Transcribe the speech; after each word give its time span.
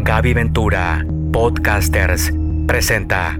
Gaby 0.00 0.34
Ventura, 0.34 1.04
Podcasters, 1.32 2.32
presenta. 2.66 3.38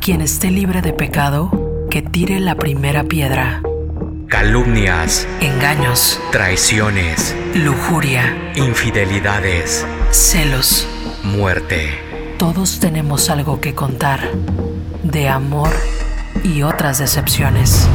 Quien 0.00 0.20
esté 0.20 0.50
libre 0.50 0.82
de 0.82 0.92
pecado, 0.92 1.86
que 1.90 2.02
tire 2.02 2.40
la 2.40 2.54
primera 2.54 3.04
piedra. 3.04 3.62
Calumnias, 4.28 5.26
Engaños, 5.40 6.20
traiciones, 6.32 7.36
lujuria, 7.54 8.34
infidelidades, 8.54 9.86
celos. 10.10 10.88
muerte. 11.24 11.90
Todos 12.38 12.80
tenemos 12.80 13.28
algo 13.28 13.60
que 13.60 13.74
contar. 13.74 14.20
De 15.02 15.28
amor 15.28 15.70
y 16.44 16.62
otras 16.62 16.98
decepciones. 16.98 17.88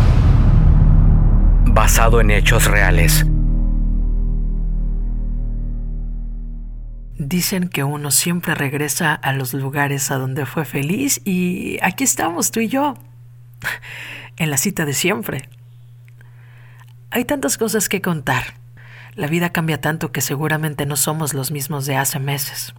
Basado 1.66 2.22
en 2.22 2.32
hechos 2.32 2.66
reales. 2.66 3.26
Dicen 7.18 7.70
que 7.70 7.84
uno 7.84 8.12
siempre 8.12 8.56
regresa 8.56 9.14
a 9.14 9.32
los 9.32 9.54
lugares 9.54 10.12
a 10.12 10.18
donde 10.18 10.46
fue 10.46 10.66
feliz 10.66 11.22
y 11.24 11.78
aquí 11.82 12.04
estamos 12.04 12.52
tú 12.52 12.60
y 12.60 12.68
yo, 12.68 12.96
en 14.38 14.50
la 14.50 14.58
cita 14.58 14.86
de 14.86 14.94
siempre. 14.94 15.50
Hay 17.12 17.24
tantas 17.24 17.58
cosas 17.58 17.88
que 17.88 18.02
contar. 18.02 18.56
La 19.16 19.28
vida 19.28 19.54
cambia 19.54 19.80
tanto 19.80 20.12
que 20.12 20.20
seguramente 20.20 20.86
no 20.86 20.98
somos 20.98 21.34
los 21.34 21.52
mismos 21.52 21.86
de 21.86 21.96
hace 21.96 22.20
meses. 22.20 22.74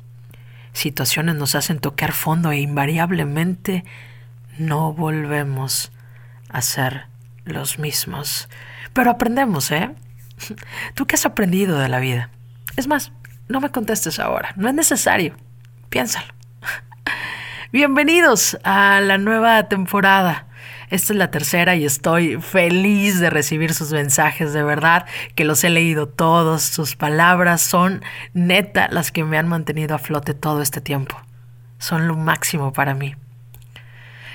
Situaciones 0.74 1.36
nos 1.36 1.55
hacen 1.55 1.78
tocar 1.78 2.12
fondo 2.12 2.52
e 2.52 2.60
invariablemente 2.60 3.84
no 4.58 4.92
volvemos 4.92 5.92
a 6.50 6.60
ser 6.60 7.06
los 7.46 7.78
mismos. 7.78 8.50
Pero 8.92 9.10
aprendemos, 9.10 9.70
¿eh? 9.70 9.91
¿Tú 10.94 11.06
qué 11.06 11.14
has 11.14 11.24
aprendido 11.24 11.78
de 11.78 11.88
la 11.88 12.00
vida? 12.00 12.28
Es 12.77 12.86
más, 12.86 13.12
no 13.48 13.60
me 13.60 13.70
contestes 13.70 14.18
ahora, 14.18 14.52
no 14.56 14.68
es 14.68 14.74
necesario. 14.74 15.34
Piénsalo. 15.89 16.33
Bienvenidos 17.72 18.58
a 18.64 19.00
la 19.00 19.19
nueva 19.19 19.69
temporada. 19.69 20.47
Esta 20.89 21.12
es 21.12 21.19
la 21.19 21.30
tercera 21.30 21.74
y 21.74 21.84
estoy 21.84 22.41
feliz 22.41 23.19
de 23.19 23.28
recibir 23.28 23.74
sus 23.74 23.92
mensajes, 23.92 24.52
de 24.52 24.62
verdad, 24.62 25.06
que 25.34 25.44
los 25.44 25.64
he 25.64 25.70
leído 25.70 26.08
todos, 26.08 26.62
sus 26.62 26.94
palabras 26.94 27.61
son 27.61 28.05
neta 28.34 28.89
las 28.91 29.11
que 29.11 29.24
me 29.24 29.36
han 29.36 29.48
mantenido 29.48 29.97
a 29.97 29.98
flote 29.98 30.33
todo 30.33 30.62
este 30.62 30.80
tiempo. 30.80 31.20
Son 31.78 32.06
lo 32.06 32.17
máximo 32.17 32.72
para 32.72 32.94
mí. 32.94 33.17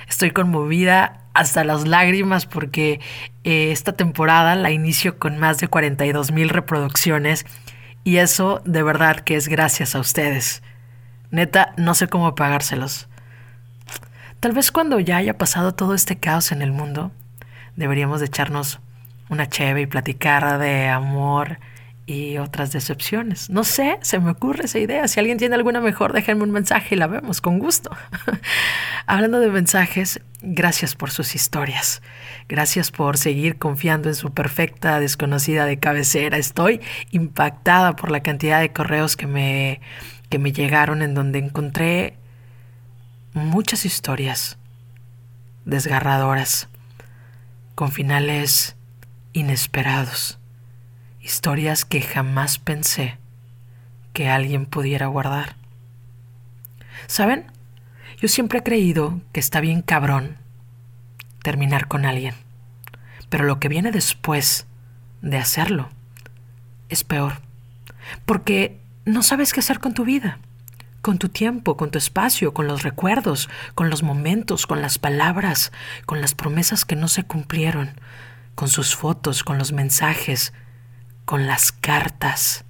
Estoy 0.08 0.30
conmovida 0.30 1.22
hasta 1.32 1.64
las 1.64 1.88
lágrimas 1.88 2.44
porque 2.44 3.00
eh, 3.44 3.72
esta 3.72 3.94
temporada 3.94 4.54
la 4.54 4.70
inicio 4.70 5.18
con 5.18 5.38
más 5.38 5.58
de 5.58 5.68
42 5.68 6.32
mil 6.32 6.50
reproducciones 6.50 7.46
y 8.04 8.16
eso 8.16 8.60
de 8.64 8.82
verdad 8.82 9.20
que 9.20 9.36
es 9.36 9.48
gracias 9.48 9.94
a 9.94 10.00
ustedes. 10.00 10.62
Neta, 11.30 11.72
no 11.76 11.94
sé 11.94 12.08
cómo 12.08 12.34
pagárselos. 12.34 13.08
Tal 14.40 14.52
vez 14.52 14.72
cuando 14.72 14.98
ya 15.00 15.18
haya 15.18 15.38
pasado 15.38 15.74
todo 15.74 15.94
este 15.94 16.16
caos 16.18 16.52
en 16.52 16.62
el 16.62 16.72
mundo, 16.72 17.12
deberíamos 17.76 18.20
de 18.20 18.26
echarnos 18.26 18.80
una 19.28 19.48
cheve 19.48 19.82
y 19.82 19.86
platicar 19.86 20.58
de 20.58 20.88
amor 20.88 21.58
y 22.06 22.38
otras 22.38 22.72
decepciones. 22.72 23.48
No 23.48 23.64
sé, 23.64 23.98
se 24.02 24.18
me 24.18 24.30
ocurre 24.30 24.64
esa 24.64 24.78
idea. 24.78 25.06
Si 25.08 25.20
alguien 25.20 25.38
tiene 25.38 25.54
alguna 25.54 25.80
mejor, 25.80 26.12
déjenme 26.12 26.42
un 26.42 26.50
mensaje 26.50 26.94
y 26.94 26.98
la 26.98 27.06
vemos 27.06 27.40
con 27.40 27.58
gusto. 27.58 27.90
Hablando 29.06 29.40
de 29.40 29.50
mensajes, 29.50 30.20
gracias 30.40 30.94
por 30.94 31.10
sus 31.10 31.34
historias. 31.34 32.02
Gracias 32.48 32.90
por 32.90 33.18
seguir 33.18 33.56
confiando 33.56 34.08
en 34.08 34.14
su 34.14 34.32
perfecta 34.32 34.98
desconocida 35.00 35.64
de 35.64 35.78
cabecera. 35.78 36.38
Estoy 36.38 36.80
impactada 37.12 37.94
por 37.94 38.10
la 38.10 38.22
cantidad 38.22 38.60
de 38.60 38.72
correos 38.72 39.16
que 39.16 39.26
me, 39.26 39.80
que 40.28 40.38
me 40.38 40.52
llegaron 40.52 41.02
en 41.02 41.14
donde 41.14 41.38
encontré 41.38 42.16
muchas 43.34 43.84
historias 43.86 44.58
desgarradoras, 45.64 46.68
con 47.74 47.92
finales 47.92 48.76
inesperados, 49.32 50.38
historias 51.22 51.84
que 51.84 52.02
jamás 52.02 52.58
pensé 52.58 53.18
que 54.12 54.28
alguien 54.28 54.66
pudiera 54.66 55.06
guardar. 55.06 55.56
¿Saben? 57.06 57.46
Yo 58.18 58.28
siempre 58.28 58.60
he 58.60 58.62
creído 58.62 59.20
que 59.32 59.40
está 59.40 59.60
bien 59.60 59.82
cabrón 59.82 60.36
terminar 61.42 61.88
con 61.88 62.04
alguien, 62.04 62.34
pero 63.28 63.44
lo 63.44 63.58
que 63.58 63.68
viene 63.68 63.90
después 63.90 64.66
de 65.22 65.38
hacerlo 65.38 65.88
es 66.88 67.04
peor, 67.04 67.40
porque 68.26 68.80
no 69.04 69.22
sabes 69.22 69.52
qué 69.52 69.60
hacer 69.60 69.80
con 69.80 69.94
tu 69.94 70.04
vida 70.04 70.38
con 71.02 71.18
tu 71.18 71.28
tiempo, 71.28 71.76
con 71.76 71.90
tu 71.90 71.98
espacio, 71.98 72.54
con 72.54 72.68
los 72.68 72.84
recuerdos, 72.84 73.50
con 73.74 73.90
los 73.90 74.04
momentos, 74.04 74.68
con 74.68 74.80
las 74.80 74.98
palabras, 74.98 75.72
con 76.06 76.20
las 76.20 76.34
promesas 76.34 76.84
que 76.84 76.94
no 76.94 77.08
se 77.08 77.24
cumplieron, 77.24 77.90
con 78.54 78.68
sus 78.68 78.94
fotos, 78.94 79.42
con 79.42 79.58
los 79.58 79.72
mensajes, 79.72 80.52
con 81.24 81.46
las 81.46 81.72
cartas. 81.72 82.64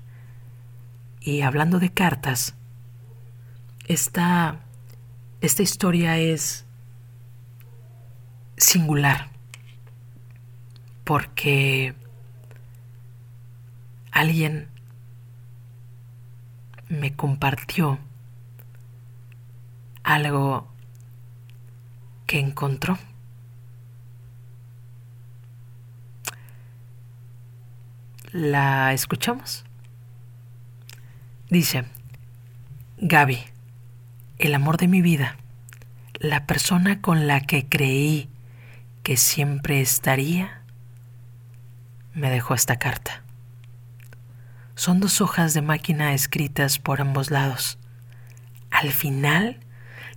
Y 1.20 1.42
hablando 1.42 1.78
de 1.78 1.90
cartas, 1.90 2.54
esta, 3.86 4.60
esta 5.40 5.62
historia 5.62 6.18
es 6.18 6.64
singular 8.56 9.30
porque 11.04 11.94
alguien 14.12 14.68
me 16.88 17.14
compartió 17.14 17.98
algo 20.04 20.68
que 22.26 22.38
encontró. 22.38 22.98
La 28.32 28.94
escuchamos. 28.94 29.62
Dice, 31.50 31.84
Gaby, 32.96 33.38
el 34.38 34.54
amor 34.54 34.78
de 34.78 34.88
mi 34.88 35.02
vida, 35.02 35.36
la 36.14 36.46
persona 36.46 37.02
con 37.02 37.26
la 37.26 37.42
que 37.42 37.68
creí 37.68 38.30
que 39.02 39.18
siempre 39.18 39.82
estaría, 39.82 40.62
me 42.14 42.30
dejó 42.30 42.54
esta 42.54 42.78
carta. 42.78 43.22
Son 44.76 44.98
dos 44.98 45.20
hojas 45.20 45.52
de 45.52 45.60
máquina 45.60 46.14
escritas 46.14 46.78
por 46.78 47.02
ambos 47.02 47.30
lados. 47.30 47.78
Al 48.70 48.92
final, 48.92 49.60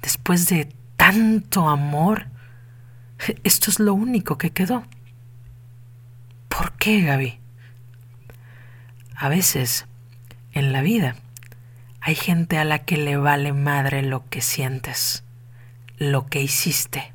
después 0.01 0.47
de 0.47 0.73
tanto 0.95 1.67
amor, 1.67 2.27
esto 3.43 3.69
es 3.69 3.81
lo 3.81 3.93
único 3.93 4.37
que 4.37 4.51
quedó. 4.51 4.85
¿Por 6.47 6.77
qué, 6.77 7.01
Gaby? 7.01 7.44
A 9.15 9.29
veces, 9.29 9.85
en 10.51 10.73
la 10.73 10.81
vida, 10.81 11.15
hay 12.01 12.15
gente 12.15 12.57
a 12.57 12.65
la 12.65 12.79
que 12.79 12.97
le 12.97 13.17
vale 13.17 13.53
madre 13.53 14.01
lo 14.01 14.27
que 14.29 14.41
sientes, 14.41 15.23
lo 15.97 16.27
que 16.27 16.41
hiciste, 16.41 17.13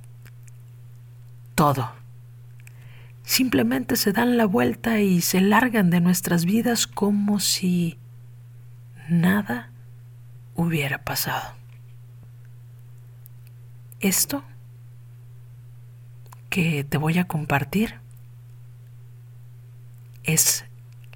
todo. 1.54 1.92
Simplemente 3.22 3.96
se 3.96 4.12
dan 4.12 4.36
la 4.36 4.46
vuelta 4.46 5.00
y 5.00 5.20
se 5.20 5.40
largan 5.40 5.90
de 5.90 6.00
nuestras 6.00 6.44
vidas 6.44 6.86
como 6.86 7.38
si 7.38 7.98
nada 9.08 9.70
hubiera 10.54 11.04
pasado. 11.04 11.54
Esto 14.00 14.42
que 16.48 16.82
te 16.82 16.96
voy 16.96 17.18
a 17.18 17.28
compartir 17.28 18.00
es 20.24 20.64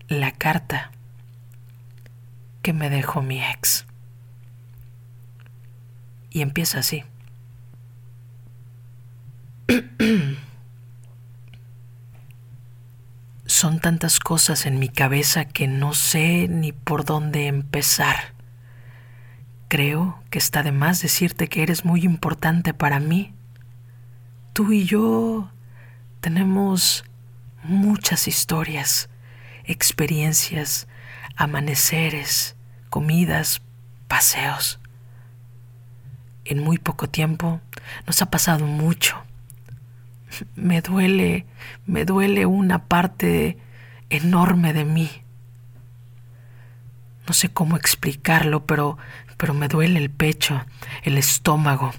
la 0.08 0.32
carta 0.32 0.90
que 2.62 2.72
me 2.72 2.90
dejó 2.90 3.22
mi 3.22 3.42
ex. 3.42 3.86
Y 6.30 6.40
empieza 6.40 6.78
así. 6.80 7.04
Son 13.46 13.78
tantas 13.80 14.18
cosas 14.18 14.66
en 14.66 14.78
mi 14.78 14.88
cabeza 14.88 15.44
que 15.44 15.68
no 15.68 15.94
sé 15.94 16.48
ni 16.48 16.72
por 16.72 17.04
dónde 17.04 17.46
empezar. 17.46 18.34
Creo 19.68 20.22
que 20.30 20.38
está 20.38 20.62
de 20.62 20.72
más 20.72 21.00
decirte 21.02 21.48
que 21.48 21.62
eres 21.62 21.84
muy 21.84 22.04
importante 22.04 22.74
para 22.74 23.00
mí. 23.00 23.32
Tú 24.52 24.72
y 24.72 24.84
yo 24.84 25.50
tenemos 26.20 27.04
muchas 27.62 28.28
historias, 28.28 29.08
experiencias, 29.64 30.88
amaneceres, 31.36 32.56
comidas, 32.90 33.62
paseos. 34.08 34.78
En 36.44 36.60
muy 36.60 36.78
poco 36.78 37.08
tiempo 37.08 37.60
nos 38.06 38.20
ha 38.22 38.30
pasado 38.30 38.66
mucho. 38.66 39.16
Me 40.56 40.80
duele, 40.80 41.46
me 41.86 42.04
duele 42.04 42.46
una 42.46 42.86
parte 42.86 43.56
enorme 44.10 44.72
de 44.72 44.84
mí. 44.84 45.10
No 47.26 47.32
sé 47.32 47.48
cómo 47.48 47.76
explicarlo, 47.76 48.66
pero, 48.66 48.98
pero 49.36 49.54
me 49.54 49.68
duele 49.68 49.98
el 49.98 50.10
pecho, 50.10 50.66
el 51.04 51.16
estómago, 51.16 51.92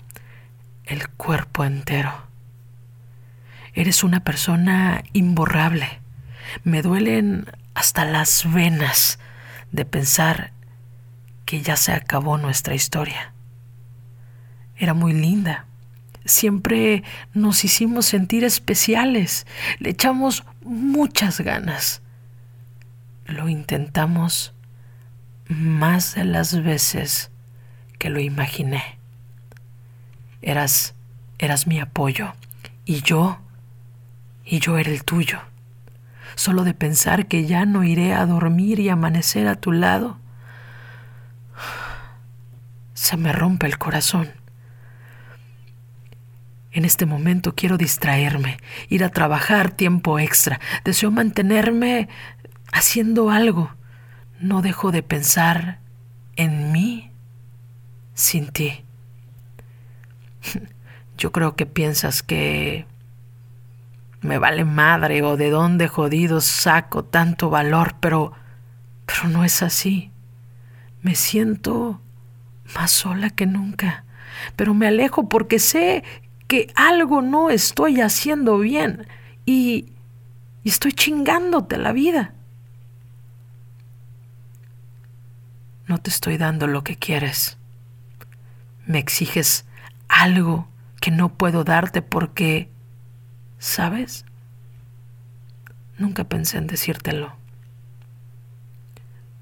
el 0.83 1.09
cuerpo 1.09 1.63
entero. 1.63 2.11
Eres 3.73 4.03
una 4.03 4.19
persona 4.23 5.03
imborrable. 5.13 6.00
Me 6.63 6.81
duelen 6.81 7.45
hasta 7.74 8.06
las 8.06 8.51
venas 8.51 9.19
de 9.71 9.86
pensar 9.86 10.51
que 11.45 11.62
ya 11.62 11.75
se 11.75 11.92
acabó 11.92 12.38
nuestra 12.38 12.75
historia. 12.75 13.33
Era 14.77 14.94
muy 14.94 15.13
linda. 15.13 15.65
Siempre 16.25 17.03
nos 17.33 17.63
hicimos 17.63 18.07
sentir 18.07 18.44
especiales. 18.44 19.45
Le 19.80 19.92
echamos 19.92 20.44
muchas 20.63 21.39
ganas. 21.42 22.01
Lo 23.25 23.47
intentamos 23.47 24.53
más 25.47 26.15
de 26.15 26.25
las 26.25 26.63
veces 26.63 27.30
que 28.00 28.09
lo 28.09 28.19
imaginé. 28.19 28.97
Eras, 30.42 30.95
eras 31.38 31.68
mi 31.68 31.80
apoyo 31.80 32.33
y 32.86 33.01
yo, 33.01 33.39
y 34.44 34.59
yo 34.59 34.77
era 34.77 34.92
el 34.92 35.03
tuyo. 35.03 35.39
Solo 36.35 36.63
de 36.63 36.73
pensar 36.73 37.27
que 37.27 37.45
ya 37.45 37.65
no 37.65 37.83
iré 37.83 38.13
a 38.13 38.25
dormir 38.25 38.79
y 38.79 38.89
amanecer 38.89 39.47
a 39.47 39.55
tu 39.55 39.71
lado, 39.71 40.19
se 42.93 43.17
me 43.17 43.31
rompe 43.31 43.67
el 43.67 43.77
corazón. 43.77 44.29
En 46.71 46.83
este 46.83 47.05
momento 47.05 47.55
quiero 47.55 47.77
distraerme, 47.77 48.57
ir 48.89 49.05
a 49.05 49.09
trabajar 49.09 49.71
tiempo 49.71 50.19
extra. 50.19 50.59
Deseo 50.83 51.09
mantenerme 51.09 52.09
haciendo 52.73 53.29
algo. 53.29 53.73
No 54.39 54.61
dejo 54.61 54.91
de 54.91 55.01
pensar 55.01 55.79
en 56.35 56.73
mí 56.73 57.13
sin 58.13 58.49
ti. 58.49 58.83
Yo 61.17 61.31
creo 61.31 61.55
que 61.55 61.65
piensas 61.65 62.23
que 62.23 62.85
me 64.25 64.38
vale 64.39 64.66
madre 64.66 65.22
o 65.22 65.38
de 65.38 65.50
dónde 65.50 65.88
jodido 65.88 66.42
saco 66.42 67.06
tanto 67.06 67.50
valor, 67.50 67.95
pero 68.00 68.33
pero 69.06 69.30
no 69.30 69.44
es 69.44 69.62
así. 69.62 70.12
Me 71.01 71.16
siento 71.16 72.01
más 72.74 72.92
sola 72.92 73.30
que 73.30 73.45
nunca, 73.45 74.06
pero 74.56 74.74
me 74.74 74.88
alejo 74.88 75.30
porque 75.30 75.60
sé 75.60 76.04
que 76.48 76.72
algo 76.75 77.22
no 77.22 77.50
estoy 77.50 78.01
haciendo 78.01 78.57
bien 78.60 79.07
y, 79.45 79.94
y 80.63 80.69
estoy 80.69 80.94
chingándote 80.94 81.78
la 81.78 81.92
vida. 81.92 82.33
No 85.88 86.00
te 86.00 86.10
estoy 86.10 86.38
dando 86.38 86.66
lo 86.66 86.83
que 86.83 86.95
quieres. 86.95 87.57
Me 88.88 88.98
exiges 88.98 89.66
algo 90.07 90.68
que 91.00 91.12
no 91.12 91.30
puedo 91.30 91.63
darte 91.63 92.01
porque, 92.01 92.71
¿sabes? 93.60 94.25
Nunca 95.98 96.25
pensé 96.25 96.57
en 96.57 96.68
decírtelo. 96.68 97.36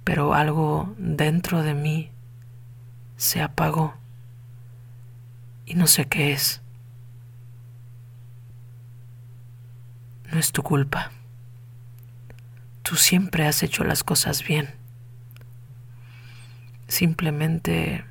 Pero 0.03 0.33
algo 0.33 0.93
dentro 0.97 1.63
de 1.63 1.73
mí 1.73 2.11
se 3.17 3.41
apagó 3.41 3.95
y 5.65 5.75
no 5.75 5.87
sé 5.87 6.05
qué 6.05 6.33
es. 6.33 6.61
No 10.31 10.39
es 10.39 10.51
tu 10.51 10.61
culpa. 10.63 11.11
Tú 12.81 12.95
siempre 12.95 13.47
has 13.47 13.63
hecho 13.63 13.83
las 13.83 14.03
cosas 14.03 14.45
bien. 14.45 14.75
Simplemente 16.87 18.03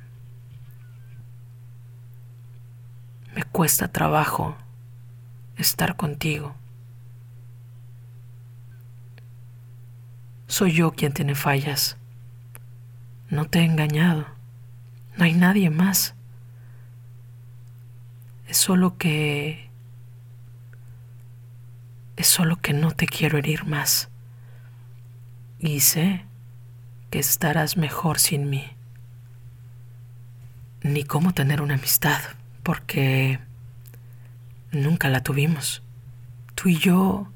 me 3.35 3.43
cuesta 3.43 3.87
trabajo 3.87 4.57
estar 5.63 5.95
contigo. 5.95 6.55
Soy 10.47 10.73
yo 10.73 10.91
quien 10.91 11.13
tiene 11.13 11.35
fallas. 11.35 11.97
No 13.29 13.45
te 13.45 13.59
he 13.59 13.63
engañado. 13.63 14.27
No 15.17 15.25
hay 15.25 15.33
nadie 15.33 15.69
más. 15.69 16.13
Es 18.47 18.57
solo 18.57 18.97
que 18.97 19.69
es 22.15 22.27
solo 22.27 22.57
que 22.61 22.73
no 22.73 22.91
te 22.91 23.07
quiero 23.07 23.37
herir 23.37 23.65
más. 23.65 24.09
Y 25.59 25.79
sé 25.79 26.25
que 27.09 27.19
estarás 27.19 27.77
mejor 27.77 28.19
sin 28.19 28.49
mí. 28.49 28.65
Ni 30.81 31.03
cómo 31.03 31.33
tener 31.33 31.61
una 31.61 31.75
amistad, 31.75 32.19
porque 32.61 33.39
nunca 34.73 35.09
la 35.09 35.23
tuvimos. 35.23 35.83
Tú 36.55 36.69
y 36.69 36.77
yo, 36.77 37.31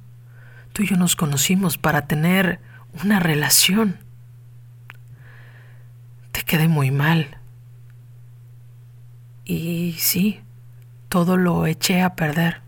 tú 0.73 0.83
y 0.83 0.87
yo 0.87 0.97
nos 0.97 1.15
conocimos 1.15 1.77
para 1.77 2.07
tener 2.07 2.59
una 3.03 3.19
relación. 3.19 3.97
Te 6.31 6.41
quedé 6.43 6.67
muy 6.67 6.91
mal. 6.91 7.37
Y 9.45 9.95
sí, 9.97 10.41
todo 11.09 11.37
lo 11.37 11.65
eché 11.65 12.01
a 12.01 12.15
perder 12.15 12.67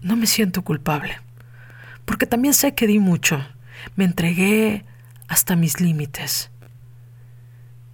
no 0.00 0.16
me 0.16 0.26
siento 0.26 0.62
culpable, 0.62 1.20
porque 2.04 2.26
también 2.26 2.54
sé 2.54 2.74
que 2.74 2.86
di 2.86 2.98
mucho, 2.98 3.44
me 3.96 4.04
entregué 4.04 4.84
hasta 5.28 5.56
mis 5.56 5.80
límites. 5.80 6.50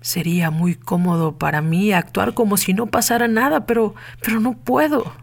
Sería 0.04 0.50
muy 0.50 0.74
cómodo 0.74 1.38
para 1.38 1.62
mí 1.62 1.92
actuar 1.92 2.34
como 2.34 2.58
si 2.58 2.74
no 2.74 2.86
pasara 2.86 3.26
nada, 3.26 3.64
pero 3.64 3.94
pero 4.20 4.38
no 4.38 4.52
puedo. 4.52 5.14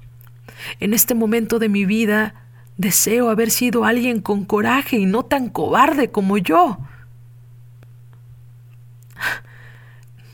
En 0.79 0.95
este 0.95 1.13
momento 1.13 1.59
de 1.59 1.69
mi 1.69 1.85
vida 1.85 2.33
deseo 2.77 3.29
haber 3.29 3.51
sido 3.51 3.85
alguien 3.85 4.21
con 4.21 4.43
coraje 4.43 4.97
y 4.97 5.05
no 5.05 5.23
tan 5.23 5.49
cobarde 5.49 6.09
como 6.09 6.39
yo. 6.39 6.79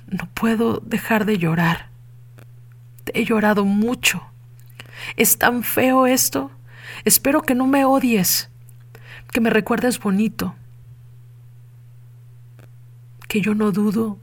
No 0.07 0.29
puedo 0.33 0.79
dejar 0.85 1.25
de 1.25 1.37
llorar. 1.37 1.89
He 3.13 3.25
llorado 3.25 3.65
mucho 3.65 4.23
es 5.15 5.37
tan 5.37 5.63
feo 5.63 6.05
esto. 6.05 6.51
Espero 7.05 7.41
que 7.41 7.55
no 7.55 7.67
me 7.67 7.85
odies, 7.85 8.49
que 9.31 9.41
me 9.41 9.49
recuerdes 9.49 9.99
bonito, 9.99 10.55
que 13.27 13.41
yo 13.41 13.53
no 13.53 13.71
dudo 13.71 14.19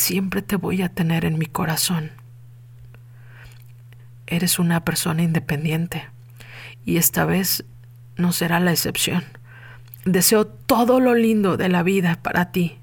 siempre 0.00 0.42
te 0.42 0.56
voy 0.56 0.82
a 0.82 0.88
tener 0.88 1.24
en 1.24 1.38
mi 1.38 1.46
corazón. 1.46 2.10
Eres 4.26 4.58
una 4.58 4.84
persona 4.84 5.22
independiente 5.22 6.08
y 6.84 6.96
esta 6.96 7.24
vez 7.24 7.64
no 8.16 8.32
será 8.32 8.60
la 8.60 8.72
excepción. 8.72 9.24
Deseo 10.04 10.46
todo 10.46 11.00
lo 11.00 11.14
lindo 11.14 11.56
de 11.56 11.68
la 11.68 11.82
vida 11.82 12.18
para 12.22 12.50
ti 12.50 12.78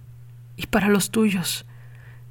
y 0.55 0.67
para 0.67 0.87
los 0.87 1.09
tuyos. 1.09 1.65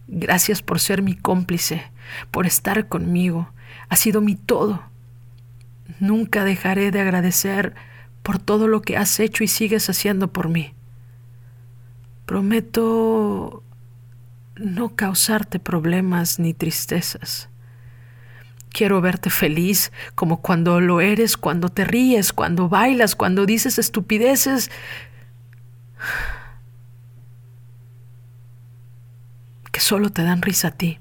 Gracias 0.07 0.63
por 0.63 0.79
ser 0.79 1.03
mi 1.03 1.17
cómplice, 1.17 1.91
por 2.31 2.47
estar 2.47 2.87
conmigo, 2.87 3.51
ha 3.89 3.97
sido 3.97 4.21
mi 4.21 4.37
todo. 4.37 4.85
Nunca 5.99 6.45
dejaré 6.45 6.91
de 6.93 7.01
agradecer 7.01 7.75
por 8.23 8.39
todo 8.39 8.69
lo 8.69 8.83
que 8.83 8.97
has 8.97 9.19
hecho 9.19 9.43
y 9.43 9.49
sigues 9.49 9.89
haciendo 9.91 10.33
por 10.33 10.49
mí. 10.49 10.75
Prometo 12.25 13.63
no 14.57 14.95
causarte 14.97 15.59
problemas 15.59 16.39
ni 16.39 16.55
tristezas. 16.55 17.49
Quiero 18.71 19.01
verte 19.01 19.31
feliz 19.31 19.93
como 20.15 20.43
cuando 20.43 20.81
lo 20.81 21.01
eres, 21.01 21.37
cuando 21.37 21.69
te 21.69 21.85
ríes, 21.85 22.33
cuando 22.33 22.69
bailas, 22.69 23.15
cuando 23.15 23.47
dices 23.47 23.79
estupideces. 23.79 24.71
que 29.73 29.81
solo 29.81 30.09
te 30.09 30.23
dan 30.23 30.41
risa 30.41 30.69
a 30.69 30.71
ti. 30.71 30.99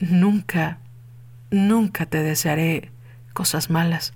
Nunca 0.00 0.80
Nunca 1.50 2.06
te 2.06 2.22
desearé 2.22 2.92
cosas 3.32 3.70
malas. 3.70 4.12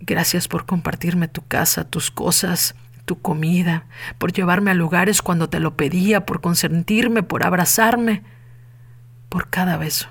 Gracias 0.00 0.48
por 0.48 0.64
compartirme 0.64 1.28
tu 1.28 1.46
casa, 1.46 1.84
tus 1.84 2.10
cosas, 2.10 2.74
tu 3.08 3.20
comida, 3.22 3.86
por 4.18 4.34
llevarme 4.34 4.70
a 4.70 4.74
lugares 4.74 5.22
cuando 5.22 5.48
te 5.48 5.60
lo 5.60 5.78
pedía, 5.78 6.26
por 6.26 6.42
consentirme, 6.42 7.22
por 7.22 7.42
abrazarme, 7.42 8.22
por 9.30 9.48
cada 9.48 9.78
beso. 9.78 10.10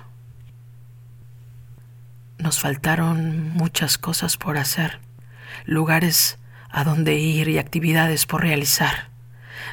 Nos 2.38 2.58
faltaron 2.58 3.50
muchas 3.50 3.98
cosas 3.98 4.36
por 4.36 4.58
hacer, 4.58 4.98
lugares 5.64 6.40
a 6.70 6.82
donde 6.82 7.14
ir 7.14 7.48
y 7.48 7.58
actividades 7.58 8.26
por 8.26 8.42
realizar. 8.42 9.10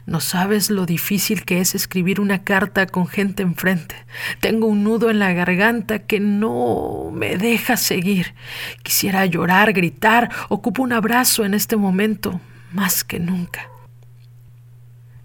No 0.05 0.19
sabes 0.19 0.69
lo 0.69 0.85
difícil 0.85 1.45
que 1.45 1.61
es 1.61 1.73
escribir 1.73 2.21
una 2.21 2.43
carta 2.43 2.85
con 2.85 3.07
gente 3.07 3.41
enfrente. 3.41 3.95
Tengo 4.39 4.67
un 4.67 4.83
nudo 4.83 5.09
en 5.09 5.17
la 5.17 5.33
garganta 5.33 5.97
que 5.99 6.19
no 6.19 7.09
me 7.11 7.37
deja 7.37 7.75
seguir. 7.75 8.35
Quisiera 8.83 9.25
llorar, 9.25 9.73
gritar, 9.73 10.29
ocupo 10.49 10.83
un 10.83 10.93
abrazo 10.93 11.43
en 11.43 11.55
este 11.55 11.75
momento, 11.75 12.39
más 12.75 13.03
que 13.03 13.19
nunca. 13.19 13.69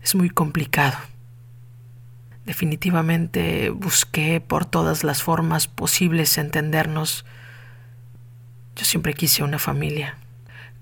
Es 0.02 0.14
muy 0.14 0.30
complicado. 0.30 0.96
Definitivamente 2.46 3.70
busqué 3.70 4.40
por 4.40 4.64
todas 4.64 5.04
las 5.04 5.22
formas 5.22 5.66
posibles 5.66 6.38
entendernos. 6.38 7.26
Yo 8.76 8.84
siempre 8.84 9.14
quise 9.14 9.42
una 9.42 9.58
familia, 9.58 10.16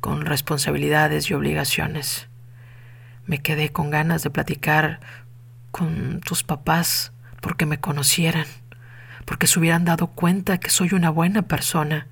con 0.01 0.25
responsabilidades 0.25 1.31
y 1.31 1.35
obligaciones. 1.35 2.29
Me 3.27 3.39
quedé 3.39 3.71
con 3.71 3.91
ganas 3.91 4.23
de 4.23 4.31
platicar 4.31 5.01
con 5.71 6.21
tus 6.21 6.45
papás 6.45 7.13
porque 7.41 7.67
me 7.67 7.81
conocieran, 7.81 8.47
porque 9.25 9.47
se 9.47 9.59
hubieran 9.59 9.85
dado 9.85 10.09
cuenta 10.09 10.59
que 10.59 10.71
soy 10.71 10.91
una 10.93 11.11
buena 11.11 11.43
persona, 11.43 12.07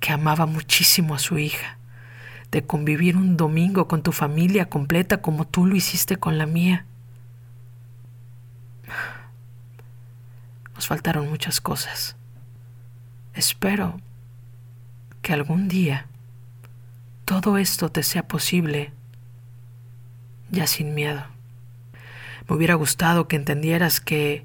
que 0.00 0.12
amaba 0.12 0.46
muchísimo 0.46 1.14
a 1.14 1.18
su 1.18 1.38
hija, 1.38 1.78
de 2.52 2.62
convivir 2.62 3.16
un 3.16 3.38
domingo 3.38 3.88
con 3.88 4.02
tu 4.02 4.12
familia 4.12 4.68
completa 4.68 5.22
como 5.22 5.46
tú 5.46 5.66
lo 5.66 5.74
hiciste 5.74 6.18
con 6.18 6.36
la 6.36 6.44
mía. 6.44 6.84
Nos 10.74 10.86
faltaron 10.86 11.28
muchas 11.30 11.62
cosas. 11.62 12.14
Espero 13.32 14.00
que 15.22 15.32
algún 15.32 15.68
día 15.68 16.06
todo 17.24 17.56
esto 17.56 17.90
te 17.90 18.02
sea 18.02 18.28
posible 18.28 18.92
ya 20.50 20.66
sin 20.66 20.94
miedo. 20.94 21.24
Me 22.46 22.56
hubiera 22.56 22.74
gustado 22.74 23.28
que 23.28 23.36
entendieras 23.36 24.00
que 24.00 24.44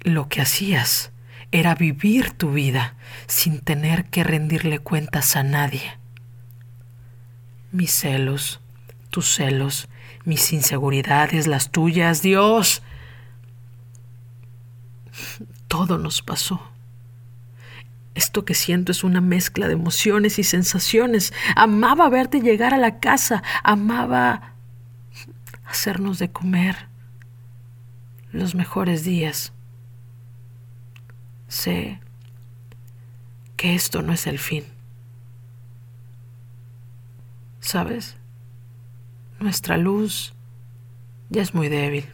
lo 0.00 0.30
que 0.30 0.40
hacías 0.40 1.12
era 1.50 1.74
vivir 1.74 2.30
tu 2.30 2.52
vida 2.52 2.96
sin 3.26 3.60
tener 3.60 4.06
que 4.06 4.24
rendirle 4.24 4.78
cuentas 4.78 5.36
a 5.36 5.42
nadie. 5.42 6.01
Mis 7.72 7.90
celos, 7.90 8.60
tus 9.10 9.34
celos, 9.34 9.88
mis 10.24 10.52
inseguridades, 10.52 11.46
las 11.46 11.70
tuyas, 11.70 12.22
Dios. 12.22 12.82
Todo 15.68 15.98
nos 15.98 16.22
pasó. 16.22 16.72
Esto 18.14 18.44
que 18.44 18.54
siento 18.54 18.92
es 18.92 19.04
una 19.04 19.20
mezcla 19.20 19.66
de 19.66 19.72
emociones 19.72 20.38
y 20.38 20.44
sensaciones. 20.44 21.32
Amaba 21.56 22.08
verte 22.10 22.40
llegar 22.40 22.74
a 22.74 22.78
la 22.78 23.00
casa, 23.00 23.42
amaba 23.62 24.52
hacernos 25.64 26.18
de 26.18 26.30
comer 26.30 26.88
los 28.30 28.54
mejores 28.54 29.04
días. 29.04 29.52
Sé 31.48 32.00
que 33.56 33.74
esto 33.74 34.02
no 34.02 34.12
es 34.12 34.26
el 34.26 34.38
fin. 34.38 34.64
¿Sabes? 37.62 38.16
Nuestra 39.38 39.76
luz 39.76 40.34
ya 41.30 41.42
es 41.42 41.54
muy 41.54 41.68
débil. 41.68 42.04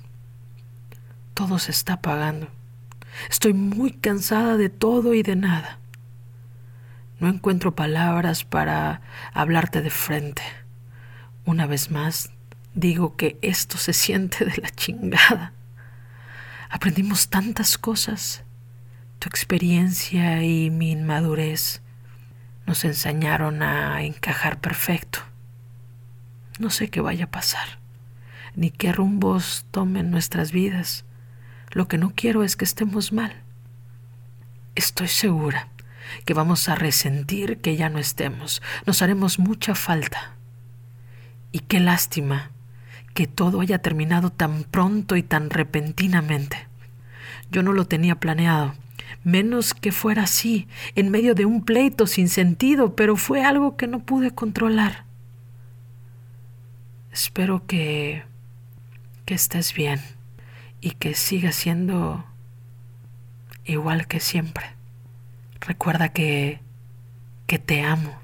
Todo 1.32 1.58
se 1.58 1.70
está 1.72 1.94
apagando. 1.94 2.48
Estoy 3.30 3.54
muy 3.54 3.92
cansada 3.92 4.58
de 4.58 4.68
todo 4.68 5.14
y 5.14 5.22
de 5.22 5.36
nada. 5.36 5.78
No 7.18 7.28
encuentro 7.28 7.74
palabras 7.74 8.44
para 8.44 9.00
hablarte 9.32 9.80
de 9.80 9.88
frente. 9.90 10.42
Una 11.46 11.66
vez 11.66 11.90
más, 11.90 12.30
digo 12.74 13.16
que 13.16 13.38
esto 13.40 13.78
se 13.78 13.94
siente 13.94 14.44
de 14.44 14.58
la 14.58 14.68
chingada. 14.68 15.54
Aprendimos 16.68 17.30
tantas 17.30 17.78
cosas. 17.78 18.44
Tu 19.18 19.30
experiencia 19.30 20.44
y 20.44 20.68
mi 20.68 20.92
inmadurez 20.92 21.80
nos 22.66 22.84
enseñaron 22.84 23.62
a 23.62 24.02
encajar 24.02 24.60
perfecto. 24.60 25.20
No 26.58 26.70
sé 26.70 26.88
qué 26.88 27.00
vaya 27.00 27.26
a 27.26 27.30
pasar, 27.30 27.78
ni 28.56 28.70
qué 28.70 28.92
rumbos 28.92 29.66
tomen 29.70 30.10
nuestras 30.10 30.50
vidas. 30.50 31.04
Lo 31.70 31.86
que 31.86 31.98
no 31.98 32.12
quiero 32.14 32.42
es 32.42 32.56
que 32.56 32.64
estemos 32.64 33.12
mal. 33.12 33.42
Estoy 34.74 35.08
segura 35.08 35.68
que 36.24 36.34
vamos 36.34 36.68
a 36.68 36.74
resentir 36.74 37.58
que 37.58 37.76
ya 37.76 37.88
no 37.88 37.98
estemos. 37.98 38.62
Nos 38.86 39.02
haremos 39.02 39.38
mucha 39.38 39.74
falta. 39.74 40.34
Y 41.52 41.60
qué 41.60 41.80
lástima 41.80 42.50
que 43.14 43.26
todo 43.26 43.60
haya 43.60 43.78
terminado 43.78 44.30
tan 44.30 44.64
pronto 44.64 45.16
y 45.16 45.22
tan 45.22 45.50
repentinamente. 45.50 46.68
Yo 47.50 47.62
no 47.62 47.72
lo 47.72 47.86
tenía 47.86 48.20
planeado, 48.20 48.74
menos 49.24 49.74
que 49.74 49.92
fuera 49.92 50.24
así, 50.24 50.68
en 50.94 51.10
medio 51.10 51.34
de 51.34 51.44
un 51.44 51.64
pleito 51.64 52.06
sin 52.06 52.28
sentido, 52.28 52.94
pero 52.94 53.16
fue 53.16 53.44
algo 53.44 53.76
que 53.76 53.86
no 53.86 54.00
pude 54.00 54.32
controlar. 54.32 55.07
Espero 57.18 57.66
que 57.66 58.22
que 59.26 59.34
estés 59.34 59.74
bien 59.74 60.00
y 60.80 60.92
que 60.92 61.14
sigas 61.14 61.56
siendo 61.56 62.24
igual 63.64 64.06
que 64.06 64.20
siempre. 64.20 64.76
Recuerda 65.60 66.10
que 66.10 66.60
que 67.48 67.58
te 67.58 67.82
amo 67.82 68.16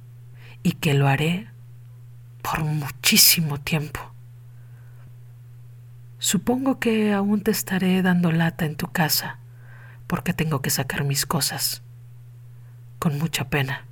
y 0.63 0.75
que 0.75 0.95
lo 0.95 1.09
haré 1.09 1.49
por 2.41 2.63
muchísimo 2.63 3.59
tiempo. 3.59 3.99
Supongo 6.21 6.79
que 6.79 7.13
aún 7.13 7.41
te 7.41 7.51
estaré 7.51 8.01
dando 8.01 8.31
lata 8.31 8.65
en 8.65 8.77
tu 8.77 8.93
casa 8.93 9.41
porque 10.07 10.35
tengo 10.35 10.63
que 10.63 10.71
sacar 10.71 11.03
mis 11.03 11.27
cosas. 11.27 11.83
Con 13.01 13.19
mucha 13.19 13.51
pena. 13.51 13.87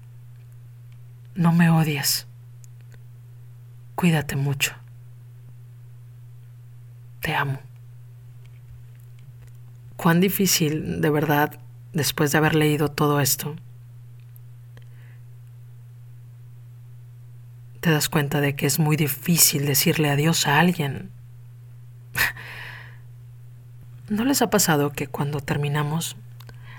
No 1.35 1.53
me 1.53 1.71
odies. 1.71 2.29
Cuídate 3.97 4.37
mucho. 4.37 4.81
Te 7.23 7.35
amo. 7.35 7.59
Cuán 9.97 10.21
difícil, 10.21 11.01
de 11.01 11.09
verdad, 11.09 11.59
después 11.93 12.33
de 12.33 12.39
haber 12.39 12.55
leído 12.55 12.91
todo 12.91 13.21
esto, 13.21 13.57
te 17.81 17.91
das 17.91 18.09
cuenta 18.09 18.41
de 18.41 18.55
que 18.55 18.67
es 18.67 18.79
muy 18.79 18.97
difícil 18.97 19.65
decirle 19.65 20.11
adiós 20.11 20.47
a 20.47 20.59
alguien 20.61 21.11
¿No 24.09 24.25
les 24.25 24.43
ha 24.43 24.51
pasado 24.51 24.91
que 24.91 25.07
cuando 25.07 25.41
terminamos 25.41 26.17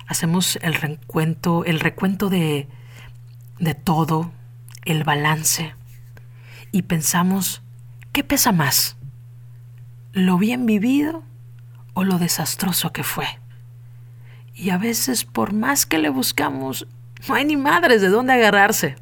hacemos 0.07 0.57
el 0.61 0.75
recuento, 0.75 1.65
el 1.65 1.79
recuento 1.79 2.29
de, 2.29 2.67
de 3.59 3.73
todo, 3.73 4.31
el 4.85 5.03
balance, 5.03 5.73
y 6.71 6.83
pensamos, 6.83 7.61
¿qué 8.11 8.23
pesa 8.23 8.51
más? 8.51 8.97
¿Lo 10.13 10.37
bien 10.37 10.67
vivido 10.67 11.23
o 11.95 12.03
lo 12.03 12.19
desastroso 12.19 12.93
que 12.93 13.03
fue? 13.03 13.25
Y 14.53 14.69
a 14.69 14.77
veces, 14.77 15.25
por 15.25 15.53
más 15.53 15.87
que 15.87 15.97
le 15.97 16.09
buscamos, 16.09 16.87
no 17.27 17.33
hay 17.33 17.45
ni 17.45 17.57
madres 17.57 17.99
de 17.99 18.09
dónde 18.09 18.33
agarrarse. 18.33 18.95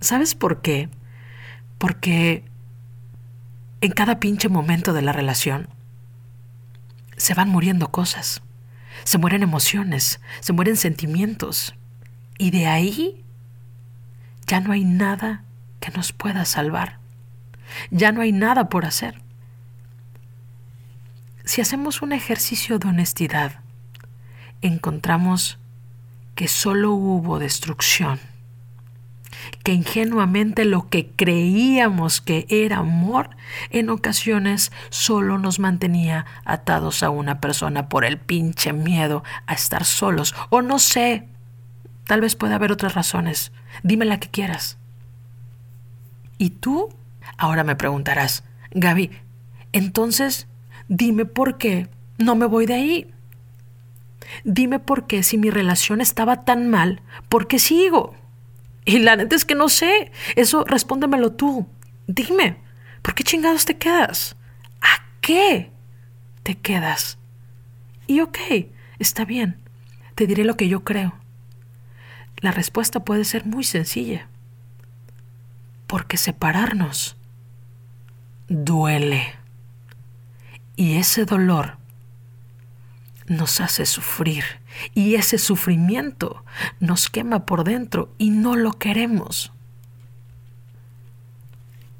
¿Sabes 0.00 0.34
por 0.34 0.60
qué? 0.60 0.90
Porque 1.78 2.44
en 3.80 3.92
cada 3.92 4.20
pinche 4.20 4.50
momento 4.50 4.92
de 4.92 5.00
la 5.00 5.12
relación 5.12 5.68
se 7.16 7.32
van 7.32 7.48
muriendo 7.48 7.90
cosas, 7.90 8.42
se 9.04 9.16
mueren 9.16 9.42
emociones, 9.42 10.20
se 10.40 10.52
mueren 10.52 10.76
sentimientos. 10.76 11.74
Y 12.36 12.50
de 12.50 12.66
ahí 12.66 13.24
ya 14.46 14.60
no 14.60 14.72
hay 14.72 14.84
nada 14.84 15.44
que 15.80 15.92
nos 15.92 16.12
pueda 16.12 16.44
salvar. 16.44 16.98
Ya 17.90 18.12
no 18.12 18.20
hay 18.20 18.32
nada 18.32 18.68
por 18.68 18.84
hacer. 18.84 19.23
Si 21.44 21.60
hacemos 21.60 22.02
un 22.02 22.12
ejercicio 22.12 22.78
de 22.78 22.88
honestidad, 22.88 23.60
encontramos 24.62 25.58
que 26.34 26.48
solo 26.48 26.92
hubo 26.92 27.38
destrucción 27.38 28.18
que 29.62 29.72
ingenuamente 29.72 30.64
lo 30.64 30.88
que 30.88 31.10
creíamos 31.10 32.20
que 32.20 32.46
era 32.48 32.78
amor 32.78 33.30
en 33.70 33.90
ocasiones 33.90 34.72
solo 34.90 35.38
nos 35.38 35.58
mantenía 35.58 36.26
atados 36.44 37.02
a 37.02 37.10
una 37.10 37.40
persona 37.40 37.88
por 37.88 38.04
el 38.04 38.18
pinche 38.18 38.72
miedo 38.72 39.22
a 39.46 39.54
estar 39.54 39.84
solos 39.84 40.34
o 40.50 40.62
no 40.62 40.78
sé, 40.78 41.28
tal 42.06 42.20
vez 42.20 42.36
pueda 42.36 42.56
haber 42.56 42.72
otras 42.72 42.94
razones. 42.94 43.52
Dime 43.82 44.04
la 44.04 44.20
que 44.20 44.30
quieras. 44.30 44.78
¿Y 46.38 46.50
tú? 46.50 46.94
Ahora 47.36 47.64
me 47.64 47.76
preguntarás, 47.76 48.44
Gaby, 48.72 49.10
entonces 49.72 50.46
dime 50.88 51.24
por 51.24 51.58
qué 51.58 51.88
no 52.18 52.34
me 52.34 52.46
voy 52.46 52.66
de 52.66 52.74
ahí. 52.74 53.10
Dime 54.44 54.78
por 54.78 55.06
qué 55.06 55.22
si 55.22 55.38
mi 55.38 55.50
relación 55.50 56.00
estaba 56.00 56.44
tan 56.44 56.68
mal, 56.70 57.02
¿por 57.28 57.46
qué 57.46 57.58
sigo? 57.58 58.14
Y 58.84 58.98
la 58.98 59.16
neta 59.16 59.36
es 59.36 59.44
que 59.44 59.54
no 59.54 59.68
sé. 59.68 60.12
Eso 60.36 60.64
respóndemelo 60.64 61.32
tú. 61.32 61.66
Dime, 62.06 62.58
¿Por 63.04 63.14
qué 63.14 63.22
chingados 63.22 63.66
te 63.66 63.76
quedas? 63.76 64.34
¿A 64.80 65.04
qué 65.20 65.70
te 66.42 66.56
quedas? 66.56 67.18
Y 68.06 68.20
ok, 68.20 68.38
está 68.98 69.26
bien, 69.26 69.60
te 70.14 70.26
diré 70.26 70.42
lo 70.42 70.56
que 70.56 70.70
yo 70.70 70.84
creo. 70.84 71.12
La 72.38 72.50
respuesta 72.50 73.04
puede 73.04 73.26
ser 73.26 73.44
muy 73.44 73.62
sencilla. 73.62 74.28
Porque 75.86 76.16
separarnos 76.16 77.18
duele. 78.48 79.34
Y 80.76 80.96
ese 80.96 81.24
dolor 81.24 81.78
nos 83.26 83.60
hace 83.60 83.86
sufrir. 83.86 84.44
Y 84.94 85.14
ese 85.14 85.38
sufrimiento 85.38 86.44
nos 86.80 87.08
quema 87.08 87.46
por 87.46 87.64
dentro 87.64 88.12
y 88.18 88.30
no 88.30 88.56
lo 88.56 88.72
queremos. 88.72 89.52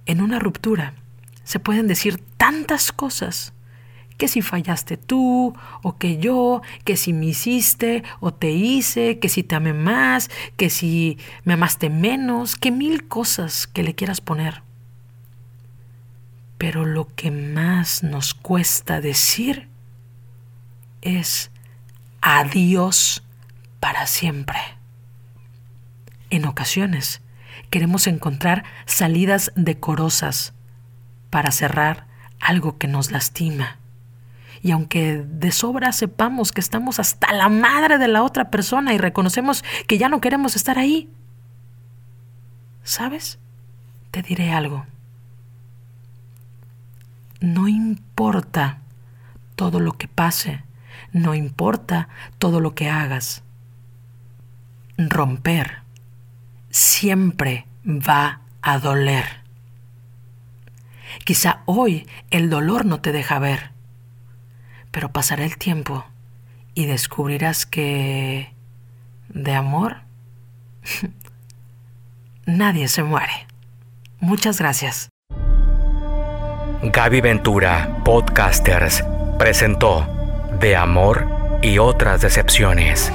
En 0.06 0.20
una 0.20 0.38
ruptura 0.38 0.94
se 1.44 1.60
pueden 1.60 1.86
decir 1.86 2.22
tantas 2.36 2.92
cosas 2.92 3.52
que 4.18 4.28
si 4.28 4.42
fallaste 4.42 4.96
tú 4.96 5.54
o 5.82 5.96
que 5.98 6.18
yo, 6.18 6.62
que 6.84 6.96
si 6.96 7.12
me 7.12 7.26
hiciste 7.26 8.04
o 8.20 8.32
te 8.32 8.50
hice, 8.50 9.18
que 9.18 9.28
si 9.28 9.42
te 9.42 9.54
amé 9.54 9.72
más, 9.72 10.30
que 10.56 10.70
si 10.70 11.18
me 11.44 11.54
amaste 11.54 11.90
menos, 11.90 12.54
que 12.56 12.70
mil 12.70 13.08
cosas 13.08 13.66
que 13.66 13.82
le 13.82 13.94
quieras 13.94 14.20
poner. 14.20 14.62
Pero 16.58 16.84
lo 16.84 17.14
que 17.14 17.30
más 17.30 18.02
nos 18.02 18.34
cuesta 18.34 19.00
decir 19.00 19.68
es 21.02 21.50
adiós 22.20 23.22
para 23.80 24.06
siempre. 24.06 24.58
En 26.30 26.46
ocasiones 26.46 27.20
queremos 27.70 28.06
encontrar 28.06 28.64
salidas 28.86 29.52
decorosas 29.56 30.54
para 31.30 31.50
cerrar 31.50 32.06
algo 32.40 32.78
que 32.78 32.88
nos 32.88 33.10
lastima. 33.10 33.78
Y 34.62 34.70
aunque 34.70 35.22
de 35.26 35.52
sobra 35.52 35.92
sepamos 35.92 36.52
que 36.52 36.60
estamos 36.60 36.98
hasta 36.98 37.32
la 37.34 37.50
madre 37.50 37.98
de 37.98 38.08
la 38.08 38.22
otra 38.22 38.50
persona 38.50 38.94
y 38.94 38.98
reconocemos 38.98 39.62
que 39.86 39.98
ya 39.98 40.08
no 40.08 40.20
queremos 40.22 40.56
estar 40.56 40.78
ahí, 40.78 41.10
¿sabes? 42.82 43.38
Te 44.10 44.22
diré 44.22 44.52
algo. 44.52 44.86
No 47.44 47.68
importa 47.68 48.78
todo 49.54 49.78
lo 49.78 49.92
que 49.98 50.08
pase, 50.08 50.64
no 51.12 51.34
importa 51.34 52.08
todo 52.38 52.58
lo 52.58 52.74
que 52.74 52.88
hagas. 52.88 53.42
Romper 54.96 55.82
siempre 56.70 57.66
va 57.84 58.40
a 58.62 58.78
doler. 58.78 59.42
Quizá 61.24 61.60
hoy 61.66 62.08
el 62.30 62.48
dolor 62.48 62.86
no 62.86 63.02
te 63.02 63.12
deja 63.12 63.38
ver, 63.38 63.72
pero 64.90 65.12
pasará 65.12 65.44
el 65.44 65.58
tiempo 65.58 66.06
y 66.72 66.86
descubrirás 66.86 67.66
que 67.66 68.54
de 69.28 69.54
amor 69.54 69.98
nadie 72.46 72.88
se 72.88 73.02
muere. 73.02 73.46
Muchas 74.18 74.58
gracias. 74.58 75.10
Gaby 76.86 77.22
Ventura, 77.22 78.02
Podcasters, 78.04 79.02
presentó 79.38 80.06
De 80.60 80.76
Amor 80.76 81.26
y 81.62 81.78
otras 81.78 82.20
decepciones. 82.20 83.10